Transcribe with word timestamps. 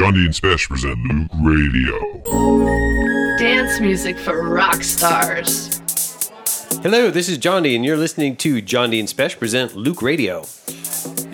Jondi 0.00 0.24
and 0.24 0.34
Spesh 0.34 0.66
present 0.66 0.98
Loöq 1.04 1.28
Radio. 1.44 3.36
Dance 3.36 3.80
music 3.80 4.16
for 4.16 4.48
rock 4.48 4.82
stars. 4.82 5.78
Hello, 6.82 7.10
this 7.10 7.28
is 7.28 7.36
Jondi, 7.36 7.76
and 7.76 7.84
you're 7.84 7.98
listening 7.98 8.34
to 8.36 8.62
Jondi 8.62 8.98
and 8.98 9.06
Spesh 9.06 9.38
present 9.38 9.72
Loöq 9.72 10.00
Radio. 10.00 10.46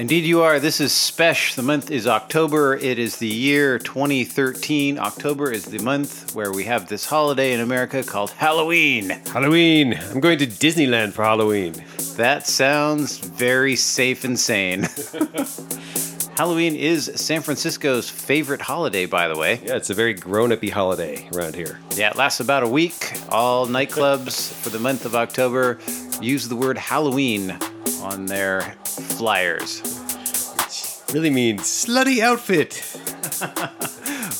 Indeed, 0.00 0.24
you 0.24 0.42
are. 0.42 0.58
This 0.58 0.80
is 0.80 0.90
Spesh. 0.90 1.54
The 1.54 1.62
month 1.62 1.92
is 1.92 2.08
October. 2.08 2.74
It 2.74 2.98
is 2.98 3.18
the 3.18 3.28
year 3.28 3.78
2013. 3.78 4.98
October 4.98 5.52
is 5.52 5.66
the 5.66 5.78
month 5.78 6.34
where 6.34 6.50
we 6.50 6.64
have 6.64 6.88
this 6.88 7.06
holiday 7.06 7.52
in 7.52 7.60
America 7.60 8.02
called 8.02 8.30
Halloween. 8.30 9.10
Halloween. 9.10 9.96
I'm 10.10 10.18
going 10.18 10.40
to 10.40 10.46
Disneyland 10.48 11.12
for 11.12 11.22
Halloween. 11.22 11.74
That 12.16 12.48
sounds 12.48 13.18
very 13.18 13.76
safe 13.76 14.24
and 14.24 14.36
sane. 14.36 14.88
Halloween 16.36 16.76
is 16.76 17.10
San 17.14 17.40
Francisco's 17.40 18.10
favorite 18.10 18.60
holiday, 18.60 19.06
by 19.06 19.26
the 19.26 19.38
way. 19.38 19.58
Yeah, 19.64 19.76
it's 19.76 19.88
a 19.88 19.94
very 19.94 20.12
grown 20.12 20.52
uppy 20.52 20.68
holiday 20.68 21.26
around 21.34 21.54
here. 21.54 21.80
Yeah, 21.94 22.10
it 22.10 22.16
lasts 22.16 22.40
about 22.40 22.62
a 22.62 22.68
week. 22.68 23.14
All 23.30 23.66
nightclubs 23.66 24.52
for 24.52 24.68
the 24.68 24.78
month 24.78 25.06
of 25.06 25.14
October 25.14 25.78
use 26.20 26.46
the 26.46 26.54
word 26.54 26.76
Halloween 26.76 27.56
on 28.02 28.26
their 28.26 28.60
flyers. 28.84 29.80
Which 30.58 31.14
really 31.14 31.30
means 31.30 31.62
slutty 31.62 32.20
outfit. 32.20 32.82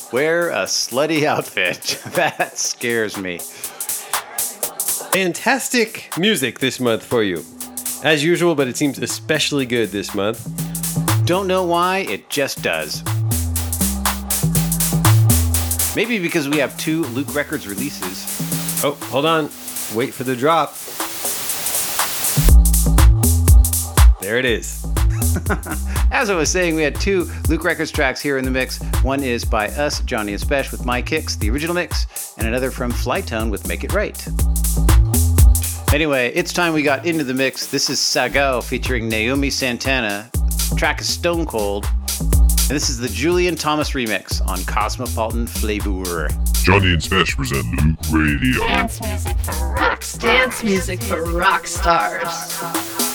Wear 0.13 0.51
a 0.51 0.65
slutty 0.65 1.23
outfit. 1.23 1.99
that 2.13 2.59
scares 2.59 3.17
me. 3.17 3.39
Fantastic 5.13 6.15
music 6.15 6.59
this 6.59 6.79
month 6.79 7.03
for 7.03 7.23
you. 7.23 7.43
As 8.03 8.23
usual, 8.23 8.53
but 8.53 8.67
it 8.67 8.77
seems 8.77 8.99
especially 8.99 9.65
good 9.65 9.89
this 9.89 10.13
month. 10.13 10.66
Don't 11.27 11.45
know 11.45 11.65
why, 11.65 12.05
it 12.09 12.29
just 12.29 12.61
does. 12.61 13.03
Maybe 15.93 16.19
because 16.19 16.47
we 16.47 16.57
have 16.59 16.77
two 16.77 17.03
Loöq 17.03 17.35
Records 17.35 17.67
releases. 17.67 18.81
Oh, 18.81 18.93
hold 19.07 19.25
on. 19.25 19.49
Wait 19.93 20.13
for 20.13 20.23
the 20.23 20.37
drop. 20.37 20.73
There 24.21 24.37
it 24.37 24.45
is. 24.45 24.85
As 26.13 26.29
I 26.29 26.35
was 26.37 26.49
saying, 26.49 26.75
we 26.75 26.83
had 26.83 26.95
two 26.95 27.25
Loöq 27.49 27.61
Records 27.61 27.91
tracks 27.91 28.21
here 28.21 28.37
in 28.37 28.45
the 28.45 28.51
mix. 28.51 28.79
One 29.03 29.21
is 29.21 29.43
by 29.43 29.67
us, 29.67 29.99
Jondi 30.03 30.31
and 30.31 30.41
Spesh, 30.41 30.71
with 30.71 30.85
My 30.85 31.01
Kicks, 31.01 31.35
the 31.35 31.49
original 31.49 31.75
mix, 31.75 32.37
and 32.37 32.47
another 32.47 32.71
from 32.71 32.93
Flytone 32.93 33.51
with 33.51 33.67
Make 33.67 33.83
It 33.83 33.91
Right. 33.91 34.25
Anyway, 35.93 36.31
it's 36.33 36.53
time 36.53 36.71
we 36.71 36.83
got 36.83 37.05
into 37.05 37.25
the 37.25 37.33
mix. 37.33 37.67
This 37.67 37.89
is 37.89 37.99
Sagao 37.99 38.63
featuring 38.63 39.09
Naomi 39.09 39.49
Santana. 39.49 40.31
The 40.69 40.75
track 40.75 41.01
is 41.01 41.07
Stone 41.07 41.45
Cold. 41.45 41.85
And 42.19 42.75
this 42.75 42.89
is 42.89 42.97
the 42.97 43.07
Julian 43.07 43.55
Thomas 43.55 43.91
remix 43.91 44.45
on 44.45 44.63
Cosmopolitan 44.65 45.47
Flavor. 45.47 46.27
Jondi 46.63 46.93
and 46.93 47.01
Spesh 47.01 47.35
present 47.35 47.65
Loöq 47.77 47.95
Radio. 48.11 48.67
Dance 48.67 49.01
music 49.01 49.37
for 49.37 49.73
rock 49.73 50.03
stars. 50.03 50.21
Dance 50.21 50.63
music 50.63 51.01
for 51.01 51.23
rock 51.23 51.67
stars. 51.67 53.06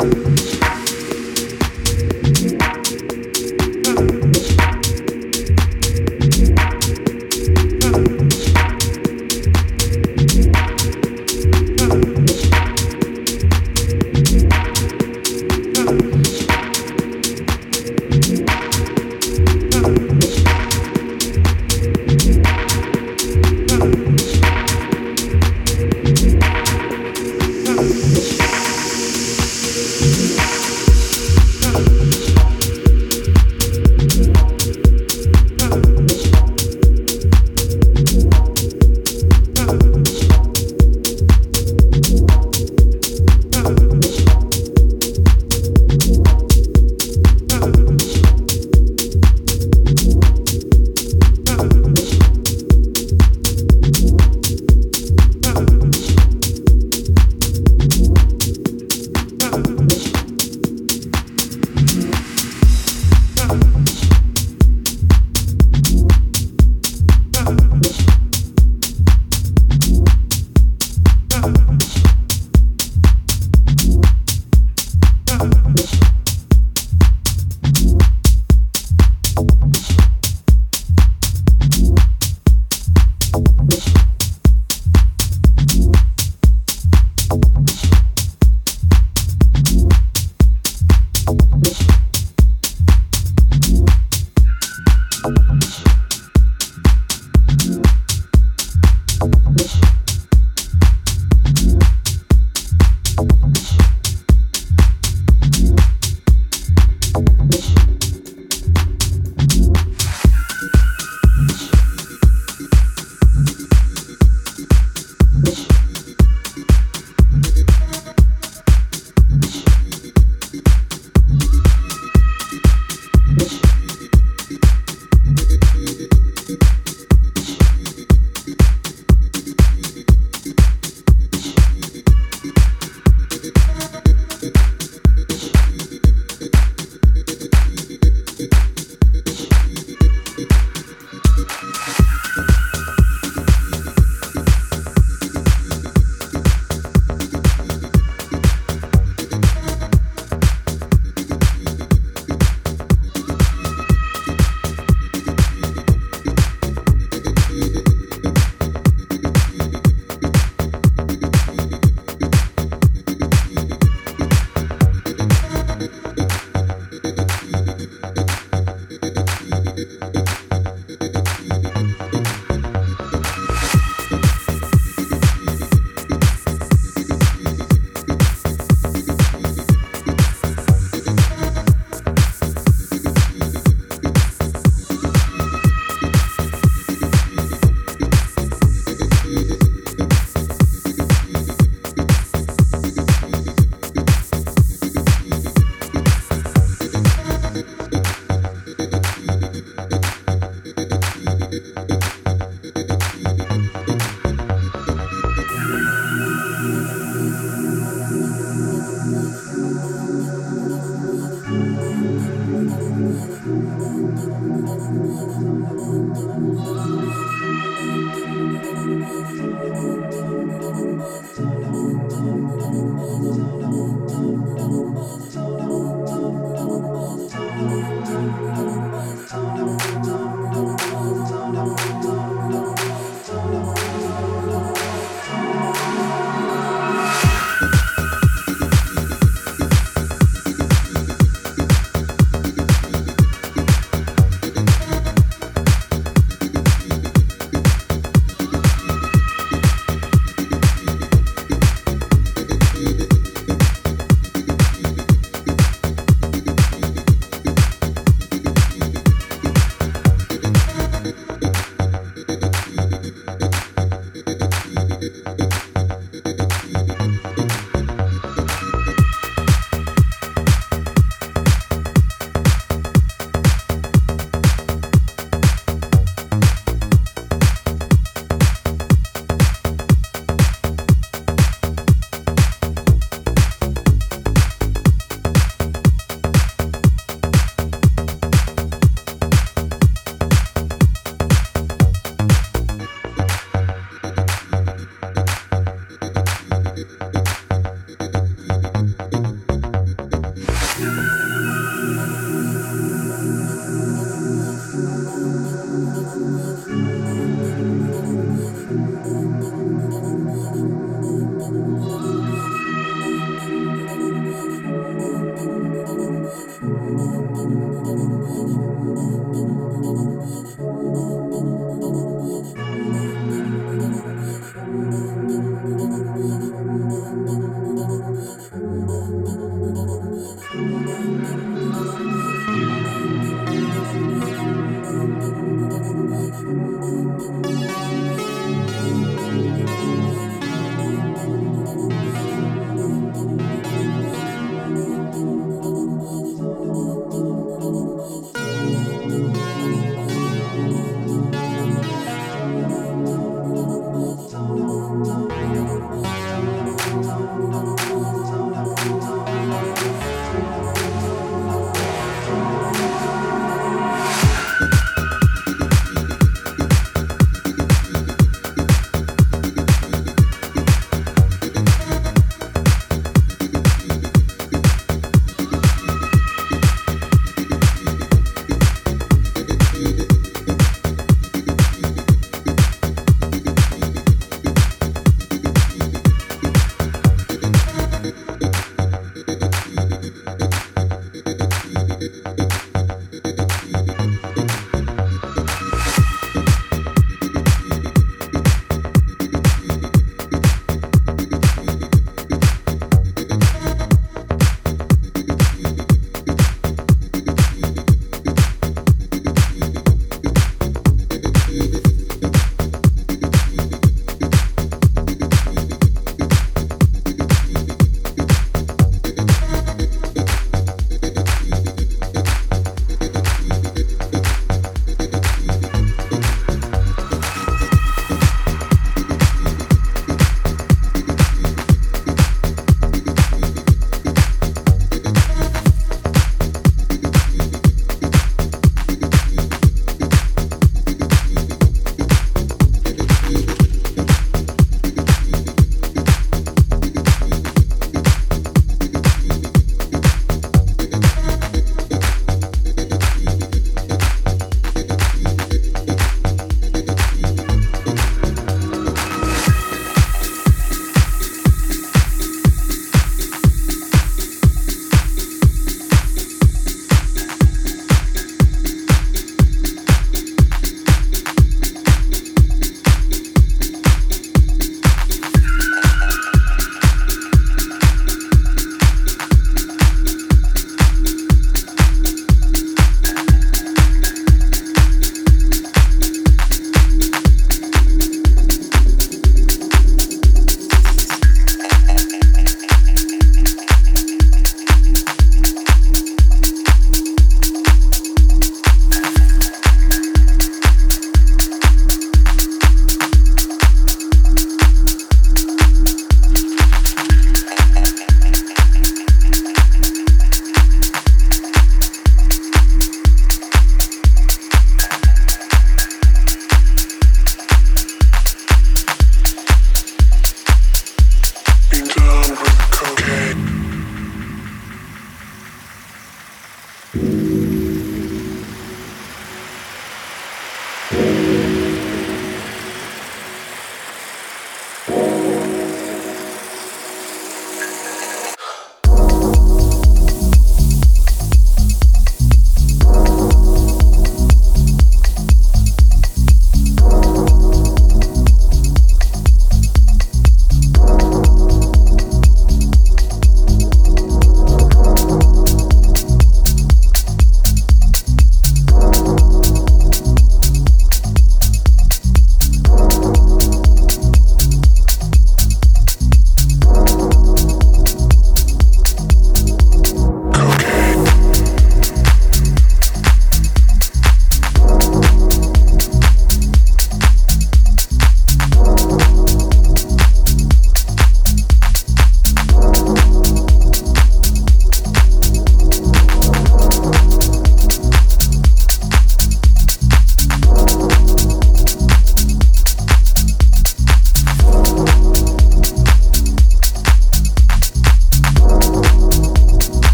dreams. 0.00 0.59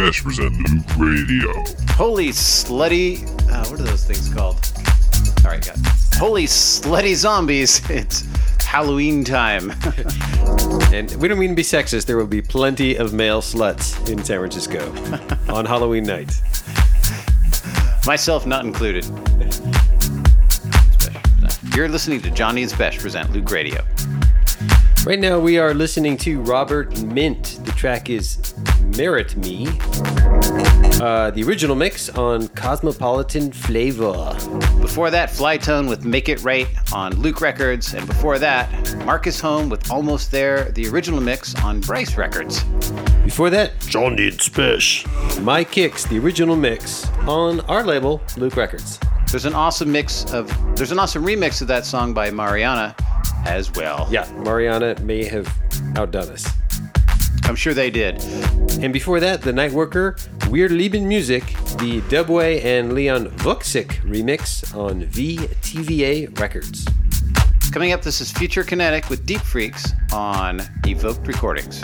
Jondi 0.00 0.06
and 0.08 0.22
present 0.22 0.54
Loöq 0.56 0.98
Radio. 0.98 1.52
Holy 1.94 2.28
slutty. 2.28 3.22
Uh, 3.50 3.68
what 3.68 3.80
are 3.80 3.82
those 3.82 4.04
things 4.04 4.32
called? 4.32 4.56
All 5.44 5.50
right, 5.50 5.64
got 5.64 5.76
it. 5.76 6.16
Holy 6.16 6.44
slutty 6.44 7.14
zombies. 7.14 7.82
It's 7.90 8.24
Halloween 8.64 9.24
time. 9.24 9.72
And 10.92 11.14
we 11.16 11.28
don't 11.28 11.38
mean 11.38 11.50
to 11.50 11.54
be 11.54 11.62
sexist. 11.62 12.06
There 12.06 12.16
will 12.16 12.26
be 12.26 12.42
plenty 12.42 12.96
of 12.96 13.12
male 13.12 13.40
sluts 13.40 14.08
in 14.10 14.24
San 14.24 14.38
Francisco 14.40 14.90
on 15.48 15.64
Halloween 15.64 16.02
night. 16.02 16.34
Myself 18.06 18.44
not 18.44 18.64
included. 18.64 19.04
You're 21.76 21.88
listening 21.88 22.20
to 22.22 22.30
Jondi's 22.30 22.72
and 22.72 22.80
Spesh 22.80 22.98
present 22.98 23.30
Loöq 23.30 23.50
Radio. 23.50 23.84
Right 25.06 25.20
now, 25.20 25.38
we 25.38 25.58
are 25.58 25.74
listening 25.74 26.16
to 26.18 26.40
Robert 26.40 27.00
Mint. 27.04 27.60
The 27.64 27.72
track 27.72 28.10
is 28.10 28.49
Merit 29.00 29.34
Me. 29.38 29.66
Uh, 31.00 31.30
the 31.30 31.42
original 31.46 31.74
mix 31.74 32.10
on 32.10 32.48
Cosmopolitan 32.48 33.50
Flavor. 33.50 34.34
Before 34.78 35.10
that, 35.10 35.30
Flytone 35.30 35.88
with 35.88 36.04
Make 36.04 36.28
It 36.28 36.42
Right 36.42 36.66
on 36.92 37.14
Loöq 37.14 37.40
Records, 37.40 37.94
and 37.94 38.06
before 38.06 38.38
that, 38.38 38.68
Marcus 39.06 39.40
Home 39.40 39.70
with 39.70 39.90
Almost 39.90 40.30
There, 40.30 40.70
the 40.72 40.86
original 40.88 41.18
mix 41.18 41.54
on 41.64 41.80
Bryce 41.80 42.18
Records. 42.18 42.62
Before 43.24 43.48
that, 43.48 43.78
Jondi 43.78 44.28
and 44.28 44.38
Spesh. 44.38 45.42
My 45.42 45.64
Kicks, 45.64 46.04
the 46.04 46.18
original 46.18 46.54
mix 46.54 47.08
on 47.20 47.60
our 47.60 47.82
label, 47.82 48.18
Loöq 48.36 48.56
Records. 48.56 49.00
There's 49.30 49.46
an 49.46 49.54
awesome 49.54 49.90
mix 49.90 50.30
of 50.34 50.46
there's 50.76 50.92
an 50.92 50.98
awesome 50.98 51.24
remix 51.24 51.62
of 51.62 51.68
that 51.68 51.86
song 51.86 52.12
by 52.12 52.30
Mariana 52.30 52.94
as 53.46 53.72
well. 53.72 54.06
Yeah, 54.10 54.30
Mariana 54.32 55.00
may 55.00 55.24
have 55.24 55.50
outdone 55.96 56.28
us. 56.28 56.46
I'm 57.44 57.56
sure 57.56 57.74
they 57.74 57.90
did. 57.90 58.22
And 58.80 58.92
before 58.92 59.20
that, 59.20 59.42
The 59.42 59.52
Night 59.52 59.72
Worker, 59.72 60.16
Weird 60.48 60.70
Lieben 60.70 61.06
Music, 61.06 61.44
the 61.78 62.00
Dubway 62.08 62.64
and 62.64 62.92
Leon 62.92 63.26
Vuxic 63.38 63.88
remix 64.02 64.74
on 64.76 65.02
VTVA 65.02 66.38
Records. 66.38 66.86
Coming 67.72 67.92
up, 67.92 68.02
this 68.02 68.20
is 68.20 68.32
Future 68.32 68.64
Kinetic 68.64 69.08
with 69.10 69.26
Deep 69.26 69.40
Freaks 69.40 69.92
on 70.12 70.60
Evoked 70.86 71.26
Recordings. 71.26 71.80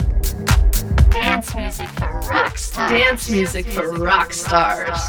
Dance 1.10 1.54
music 1.54 1.88
for 1.88 2.20
rock 2.28 2.58
stars. 2.58 2.90
Dance 2.90 3.30
music 3.30 3.66
for 3.66 3.92
rock 3.92 4.32
stars. 4.32 5.00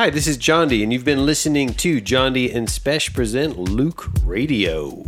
Hi, 0.00 0.08
this 0.08 0.26
is 0.26 0.38
Jondi, 0.38 0.82
and 0.82 0.90
you've 0.90 1.04
been 1.04 1.26
listening 1.26 1.74
to 1.74 2.00
Jondi 2.00 2.54
and 2.54 2.66
Spesh 2.66 3.12
present 3.12 3.58
Loöq 3.58 4.10
Radio. 4.24 5.04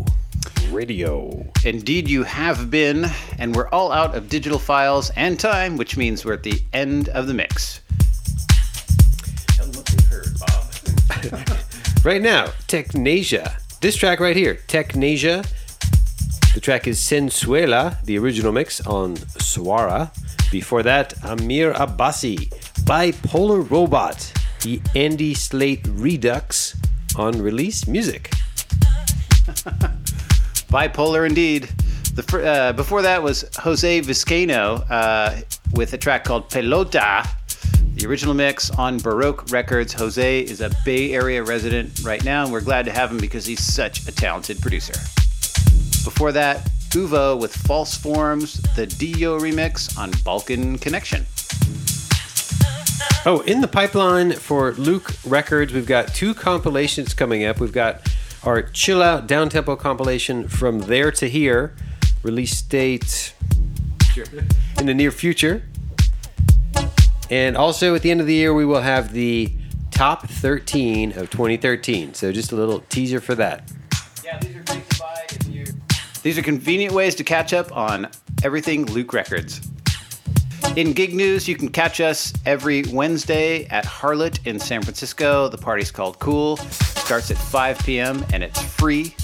Radio. 0.69 1.51
Indeed, 1.65 2.11
you 2.11 2.25
have 2.25 2.71
been, 2.71 3.07
and 3.39 3.57
we're 3.57 3.71
all 3.71 3.91
out 3.91 4.15
of 4.15 4.29
digital 4.29 4.59
files 4.59 5.11
and 5.17 5.41
time, 5.41 5.79
which 5.79 5.97
means 5.97 6.27
we're 6.27 6.35
at 6.35 6.43
the 6.43 6.63
end 6.75 7.09
of 7.09 7.27
the 7.27 7.33
mix. 7.33 7.81
Tell 9.47 9.65
them 9.65 9.77
what 9.77 9.87
they've 9.87 10.09
heard, 10.09 10.39
Bob. 10.39 12.05
Right 12.05 12.21
now, 12.21 12.49
Technasia. 12.69 13.51
This 13.81 13.97
track 13.97 14.21
right 14.21 14.37
here, 14.37 14.57
Technasia. 14.69 15.43
The 16.53 16.61
track 16.61 16.87
is 16.87 17.01
Sensuela, 17.01 17.99
the 18.05 18.19
original 18.19 18.53
mix 18.53 18.87
on 18.87 19.17
Swara. 19.17 20.11
Before 20.51 20.83
that, 20.83 21.15
Amir 21.25 21.73
Abbasi, 21.73 22.51
Bipolar 22.85 23.71
Robot, 23.71 24.31
the 24.63 24.81
Andy 24.95 25.35
Slate 25.35 25.87
Redux 25.89 26.77
on 27.17 27.43
Release 27.43 27.89
Music. 27.89 28.31
Bipolar 30.71 31.27
indeed. 31.27 31.65
The 32.15 32.45
uh, 32.45 32.73
before 32.73 33.03
that 33.03 33.23
was 33.23 33.45
Jose 33.59 34.01
Vizcaino 34.03 34.85
uh, 34.89 35.41
with 35.73 35.95
a 35.95 35.99
track 35.99 36.23
called 36.25 36.49
Pelota, 36.49 37.27
the 37.95 38.07
original 38.07 38.35
mix 38.35 38.71
on 38.71 38.99
Baroque 38.99 39.51
Records. 39.51 39.93
Jose 39.95 40.41
is 40.41 40.61
a 40.61 40.71
Bay 40.85 41.13
Area 41.13 41.43
resident 41.43 42.01
right 42.05 42.23
now, 42.25 42.45
and 42.45 42.53
we're 42.53 42.61
glad 42.61 42.85
to 42.85 42.93
have 42.93 43.11
him 43.11 43.19
because 43.19 43.45
he's 43.45 43.61
such 43.61 44.07
a 44.07 44.13
talented 44.13 44.61
producer. 44.61 44.95
Before 46.05 46.31
that, 46.33 46.71
Uvo 46.91 47.41
with 47.41 47.55
False 47.55 47.97
Forms, 47.97 48.61
the 48.77 48.87
Dio 48.87 49.41
remix 49.41 49.99
on 49.99 50.13
Balkan 50.25 50.79
Connection. 50.79 51.27
Oh, 53.25 53.41
in 53.47 53.61
the 53.61 53.69
pipeline 53.69 54.33
for 54.33 54.73
Loöq 54.73 55.31
Records, 55.31 55.73
we've 55.73 55.87
got 55.87 56.09
two 56.09 56.35
compilations 56.35 57.15
coming 57.15 57.45
up. 57.45 57.61
We've 57.61 57.73
got 57.73 58.09
our 58.43 58.63
Chill 58.63 59.01
Out 59.01 59.29
Downtempo 59.29 59.79
compilation 59.79 60.49
from 60.49 60.81
there 60.81 61.13
to 61.13 61.29
here, 61.29 61.77
release 62.25 62.61
date 62.63 63.33
in 64.79 64.87
the 64.87 64.95
near 64.95 65.13
future. 65.13 65.63
And 67.31 67.57
also 67.57 67.95
at 67.95 68.03
the 68.03 68.11
end 68.11 68.21
of 68.21 68.27
the 68.27 68.35
year, 68.35 68.53
we 68.53 68.65
will 68.65 68.81
have 68.81 69.13
the 69.13 69.53
top 69.93 70.29
13 70.29 71.13
of 71.13 71.31
2013. 71.31 72.15
So 72.15 72.33
just 72.33 72.51
a 72.51 72.57
little 72.57 72.81
teaser 72.89 73.21
for 73.21 73.37
that. 73.37 73.71
Yeah, 74.25 74.39
these 74.41 74.57
are 74.57 74.63
great 74.65 74.91
to 74.91 74.99
buy 74.99 75.27
if 75.29 75.47
you. 75.47 75.65
These 76.23 76.39
are 76.39 76.43
convenient 76.43 76.93
ways 76.93 77.15
to 77.15 77.25
catch 77.25 77.53
up 77.53 77.75
on 77.77 78.09
everything 78.43 78.87
Loöq 78.87 79.13
Records. 79.13 79.61
In 80.77 80.95
gig 80.95 81.15
news, 81.15 81.47
you 81.47 81.55
can 81.55 81.69
catch 81.69 82.01
us 82.01 82.33
every 82.47 82.83
Wednesday 82.85 83.67
at 83.67 83.85
Harlot 83.85 84.47
in 84.47 84.59
San 84.59 84.83
Francisco. 84.83 85.49
The 85.49 85.59
party's 85.59 85.91
called 85.91 86.19
Cool. 86.19 86.57
Starts 86.57 87.31
at 87.31 87.37
5 87.37 87.79
p.m. 87.81 88.25
and 88.33 88.43
it's 88.43 88.61
free. 88.63 89.15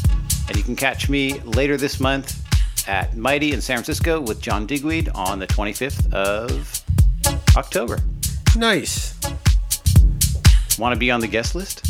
And 0.49 0.57
you 0.57 0.63
can 0.63 0.77
catch 0.77 1.09
me 1.09 1.41
later 1.41 1.77
this 1.77 2.01
month 2.01 2.45
at 2.89 3.17
Mighty 3.17 3.53
in 3.53 3.61
San 3.61 3.77
Francisco 3.77 4.21
with 4.21 4.41
John 4.41 4.67
Digweed 4.67 5.09
on 5.15 5.39
the 5.39 5.47
25th 5.47 6.13
of 6.13 6.83
October. 7.57 7.99
Nice. 8.57 9.19
Want 10.79 10.95
to 10.95 10.99
be 10.99 11.11
on 11.11 11.21
the 11.21 11.29
guest 11.29 11.55
list? 11.55 11.85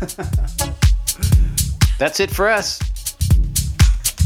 That's 1.98 2.20
it 2.20 2.30
for 2.30 2.48
us. 2.48 2.78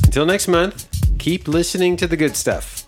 Until 0.05 0.27
next 0.27 0.47
month, 0.49 0.89
keep 1.19 1.49
listening 1.49 1.97
to 1.97 2.07
the 2.07 2.17
good 2.17 2.37
stuff. 2.37 2.82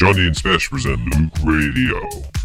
Jondi 0.00 0.28
and 0.28 0.34
Spesh 0.34 0.70
present 0.70 0.98
Loöq 1.10 1.30
Radio. 1.44 2.39